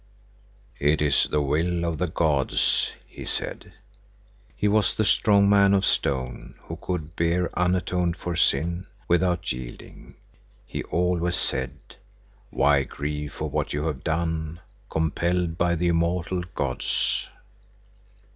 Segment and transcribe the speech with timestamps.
[0.79, 3.71] "It is the will of the gods," he said.
[4.57, 10.15] He was the strong man of stone, who could bear unatoned for sin without yielding.
[10.65, 11.73] He always said:
[12.49, 14.59] "Why grieve for what you have done,
[14.89, 17.29] compelled by the immortal gods?"